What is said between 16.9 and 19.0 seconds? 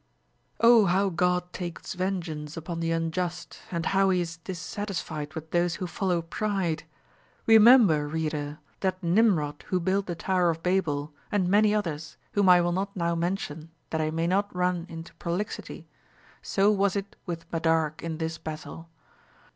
it with Madarque in this battle.